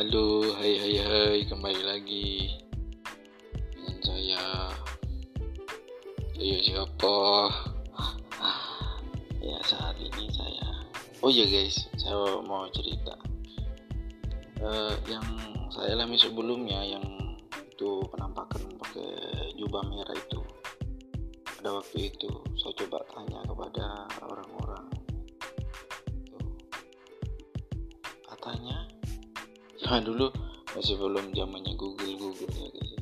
[0.00, 2.48] Halo, hai hai hai, kembali lagi
[3.68, 4.72] dengan saya.
[6.32, 7.16] Saya siapa?
[9.44, 10.88] Ya saat ini saya.
[11.20, 13.12] Oh ya guys, saya mau cerita.
[14.64, 15.26] Eh, yang
[15.68, 17.04] saya alami sebelumnya yang
[17.52, 20.40] itu penampakan pakai jubah merah itu.
[21.44, 24.99] Pada waktu itu saya coba tanya kepada orang-orang.
[29.90, 30.30] Nah dulu
[30.70, 32.94] masih belum zamannya Google Google ya guys.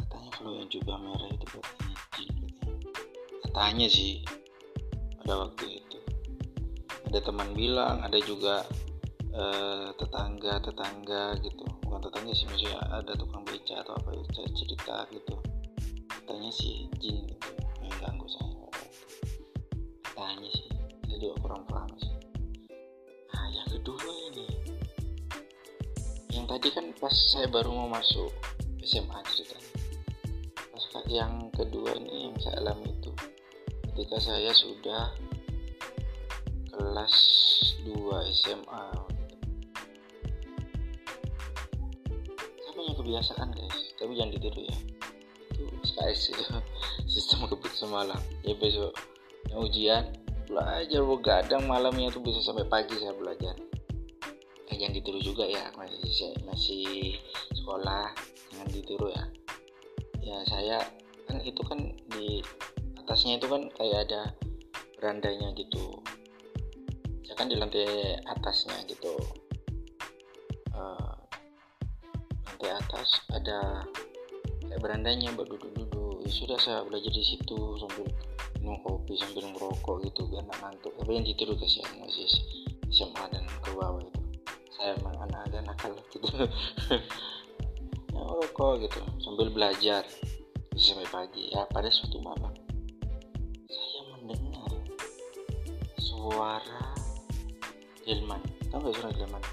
[0.00, 2.28] Katanya kalau yang jubah merah itu katanya jin
[3.44, 3.86] katanya.
[3.92, 4.24] Sih
[5.20, 5.98] pada waktu itu.
[7.12, 8.64] Ada teman bilang, ada juga
[9.36, 11.68] eh, tetangga tetangga gitu.
[11.84, 14.24] Bukan tetangga sih maksudnya ada tukang beca atau apa ya
[14.56, 15.36] cerita gitu.
[16.08, 17.48] Katanya sih jin gitu
[17.84, 18.48] yang ganggu saya.
[18.48, 18.88] itu.
[20.08, 20.68] Katanya sih,
[21.20, 22.19] juga kurang paham sih.
[26.50, 28.26] Tadi kan pas saya baru mau masuk
[28.82, 29.70] SMA ceritanya.
[30.74, 33.14] Pas yang kedua ini yang saya alami itu
[33.86, 35.14] ketika saya sudah
[36.74, 37.16] kelas
[37.86, 37.94] 2
[38.34, 38.86] SMA
[42.58, 43.94] saya punya kebiasaan guys.
[43.94, 44.78] Tapi jangan ditiru ya.
[45.54, 46.42] Itu SKS itu
[47.14, 48.18] sistem kebut semalam.
[48.42, 48.98] Ya besok.
[49.54, 50.02] Yang ujian
[50.50, 53.54] belajar begadang malamnya tuh bisa sampai pagi saya belajar
[54.70, 57.18] eh, jangan ditiru juga ya masih masih
[57.54, 58.14] sekolah
[58.54, 59.24] jangan ditiru ya.
[60.22, 60.78] Ya saya
[61.26, 61.78] kan itu kan
[62.14, 62.38] di
[63.02, 64.22] atasnya itu kan kayak ada
[64.98, 65.98] berandanya gitu.
[67.26, 69.14] Saya kan di lantai atasnya gitu.
[70.70, 71.14] Eh,
[72.46, 73.82] lantai atas ada
[74.70, 76.22] kayak berandanya buat duduk-duduk.
[76.22, 78.06] Ya sudah saya belajar di situ sambil
[78.60, 80.92] minum kopi sambil merokok gitu biar nggak ngantuk.
[81.00, 82.28] Tapi yang ditiru guys ya masih
[88.14, 90.04] ya rokok gitu sambil belajar.
[90.80, 92.56] Sampai pagi ya pada suatu malam
[93.68, 94.70] saya mendengar
[96.00, 96.96] suara
[98.00, 98.40] delman
[98.72, 99.44] tahu nggak suara delman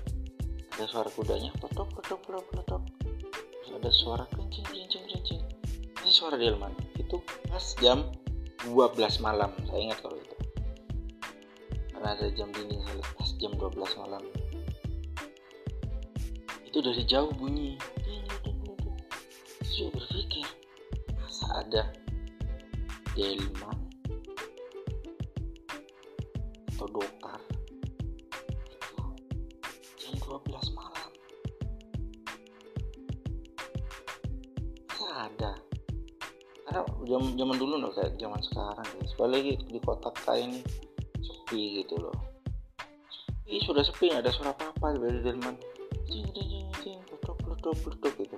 [0.71, 2.83] ada suara kudanya petok petok petok petok
[3.75, 5.41] ada suara kencing kencing kencing
[5.99, 7.19] ini suara delman itu
[7.51, 8.07] pas jam
[8.67, 9.51] 12 malam.
[9.69, 10.35] Saya ingat kalau itu.
[11.93, 12.83] Karena ada jam dinding
[13.16, 14.23] pas jam 12 malam
[16.77, 17.73] itu dari jauh bunyi.
[19.65, 20.45] Saya berpikir
[21.17, 21.89] masa ada
[23.17, 23.77] delman
[26.69, 27.41] atau dokter
[28.69, 29.05] itu
[30.05, 31.09] jam 12 malam?
[34.85, 35.57] Masa ada?
[36.61, 40.61] Karena zaman zaman dulu loh kayak zaman sekarang guys apalagi di kota kayak ini
[41.25, 42.13] sepi gitu loh.
[43.09, 45.57] Sepi sudah sepi nggak ada suara apa apa dari delman
[46.07, 46.66] jing jing
[47.62, 48.38] peletok gitu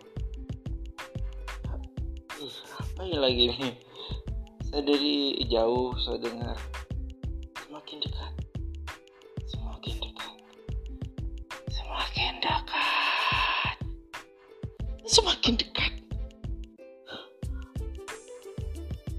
[2.80, 3.76] apa ya lagi nih
[4.70, 6.54] saya dari jauh saya dengar.
[7.58, 8.34] Semakin dekat.
[9.50, 10.34] Semakin dekat.
[11.74, 13.76] Semakin dekat.
[15.10, 15.92] Semakin dekat.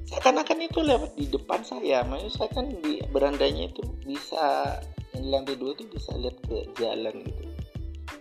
[0.06, 2.06] Seakan-akan itu lewat di depan saya.
[2.06, 4.78] Maksudnya saya kan di berandanya itu bisa
[5.18, 7.26] yang di lantai dua itu bisa lihat ke jalan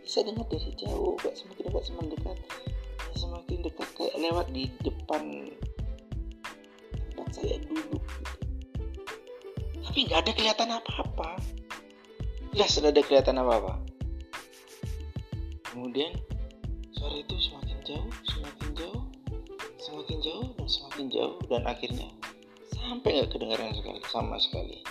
[0.09, 2.37] bisa dengar dari jauh kayak semakin dekat semakin dekat.
[2.97, 5.23] Ya, semakin dekat kayak lewat di depan
[7.13, 8.33] tempat saya duduk gitu.
[9.85, 11.37] tapi nggak ada kelihatan apa-apa.
[12.57, 13.73] Jelas tidak ada kelihatan apa-apa.
[15.69, 16.17] Kemudian
[16.97, 19.03] suara itu semakin jauh semakin jauh
[19.77, 22.09] semakin jauh dan semakin jauh dan akhirnya
[22.73, 24.81] sampai nggak kedengaran sekali sama sekali.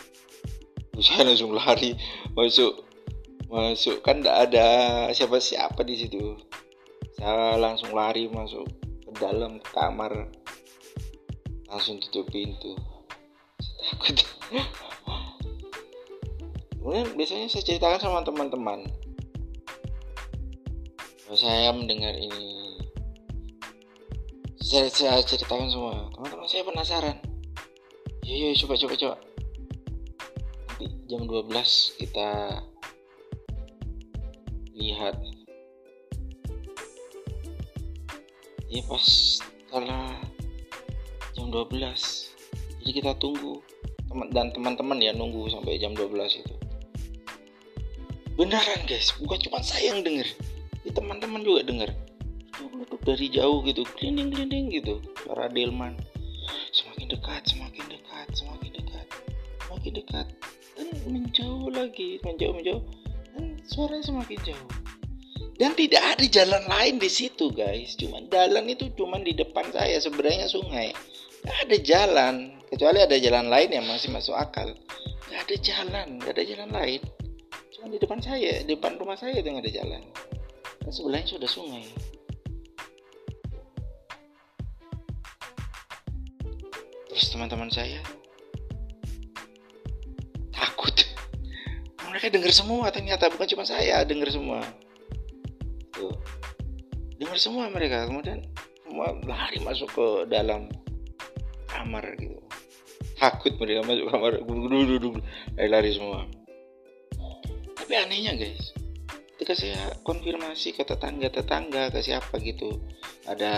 [1.03, 1.99] Saya langsung lari
[2.39, 2.87] masuk
[3.49, 4.69] masuk kan tidak ada
[5.17, 6.37] siapa-siapa di situ.
[7.17, 8.69] Saya langsung lari masuk
[9.03, 10.29] ke dalam kamar.
[11.69, 12.77] Langsung tutup pintu.
[13.81, 14.17] Takut.
[16.79, 18.89] Kemudian biasanya saya ceritakan sama teman-teman.
[21.29, 22.81] Saya mendengar ini
[24.69, 26.13] saya, saya ceritakan semua.
[26.13, 27.17] Teman-teman saya penasaran.
[28.29, 29.17] Yuk yuk coba coba coba.
[30.69, 31.49] Nanti jam 12
[31.97, 32.29] kita
[34.79, 35.19] lihat.
[38.71, 40.17] Ya pas setelah
[41.35, 42.29] jam 12
[42.89, 43.61] jadi kita tunggu
[44.09, 46.55] teman dan teman-teman ya nunggu sampai jam 12 itu.
[48.39, 49.13] Beneran guys.
[49.19, 50.25] Bukan cuma saya yang denger.
[50.87, 51.91] Ini teman-teman juga denger.
[52.57, 53.85] Duduk dari jauh gitu.
[53.99, 55.03] Kelinding kelinding gitu.
[55.21, 55.99] Suara delman.
[56.73, 59.07] Semakin dekat semakin dekat semakin dekat.
[59.67, 60.27] Semakin dekat.
[60.79, 62.23] Dan menjauh lagi.
[62.25, 62.83] Menjauh menjauh
[63.69, 64.71] suaranya semakin jauh.
[65.59, 67.99] Dan tidak ada jalan lain di situ guys.
[67.99, 70.95] Cuman jalan itu cuman di depan saya sebenarnya sungai.
[71.43, 72.35] Gak ada jalan
[72.71, 74.71] kecuali ada jalan lain yang masih masuk akal.
[75.29, 77.03] Gak ada jalan gak ada jalan lain.
[77.75, 80.03] Cuma di depan saya di depan rumah saya itu yang ada jalan.
[80.79, 81.85] Dan sebelahnya sudah sungai.
[87.11, 87.99] Terus teman-teman saya
[92.11, 94.61] mereka dengar semua ternyata bukan cuma saya dengar semua.
[95.95, 96.15] Tuh.
[97.19, 98.45] Dengar semua mereka kemudian
[98.87, 100.69] semua lari masuk ke dalam
[101.69, 102.39] kamar gitu.
[103.19, 104.33] Takut mereka masuk kamar
[105.59, 106.25] lari-lari semua.
[107.79, 108.75] Tapi anehnya guys
[109.39, 112.83] ketika saya konfirmasi ke tetangga-tetangga ke siapa gitu
[113.23, 113.55] ada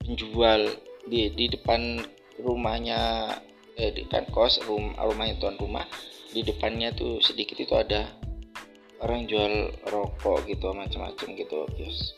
[0.00, 0.64] penjual
[1.04, 2.00] di di depan
[2.40, 3.36] rumahnya
[3.76, 5.84] eh, di depan kos rum, rumahnya tuan rumah
[6.30, 8.06] di depannya tuh sedikit itu ada
[9.02, 12.14] orang jual rokok gitu macam-macam gitu guys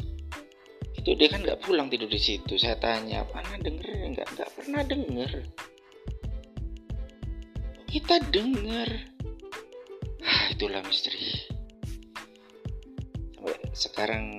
[1.03, 2.55] itu dia kan nggak pulang tidur di situ.
[2.55, 3.91] Saya tanya pernah denger?
[4.15, 5.31] Nggak nggak pernah denger.
[7.91, 8.89] Kita denger.
[10.23, 11.43] Ah itulah misteri.
[13.75, 14.31] Sekarang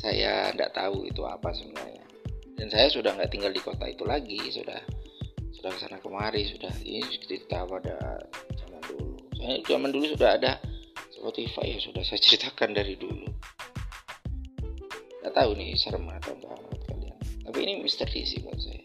[0.00, 2.08] saya nggak tahu itu apa sebenarnya.
[2.56, 4.80] Dan saya sudah nggak tinggal di kota itu lagi sudah
[5.56, 7.96] sudah ke sana kemari sudah ini cerita pada
[8.60, 9.16] zaman dulu.
[9.40, 10.52] Saya zaman dulu sudah ada
[11.08, 13.24] Spotify ya sudah saya ceritakan dari dulu.
[15.24, 17.18] Nggak tahu nih serem atau enggak menurut kalian.
[17.48, 18.84] Tapi ini misteri sih buat saya.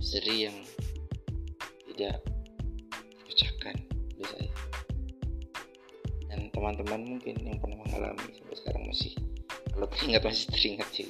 [0.00, 0.56] Misteri yang
[1.92, 2.16] tidak
[3.28, 3.76] pecahkan
[4.16, 4.52] oleh saya.
[6.32, 9.12] Dan teman-teman mungkin yang pernah mengalami sampai sekarang masih
[9.78, 11.08] kalau teringat masih teringat sih